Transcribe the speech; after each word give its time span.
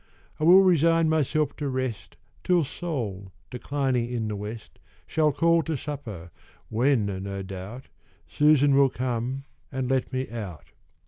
I 0.39 0.45
will 0.45 0.63
resign 0.63 1.09
myself 1.09 1.55
to 1.57 1.69
rest 1.69 2.17
Till 2.43 2.63
Sol, 2.63 3.31
declining 3.51 4.09
in 4.11 4.29
the 4.29 4.35
west, 4.35 4.79
Shall 5.05 5.31
call 5.31 5.61
to 5.61 5.77
supper, 5.77 6.31
when, 6.69 7.05
no 7.05 7.43
doubt, 7.43 7.87
Susan 8.27 8.73
will 8.73 8.89
come 8.89 9.43
and 9.71 9.87
let 9.91 10.11
me 10.11 10.27
out." 10.31 10.71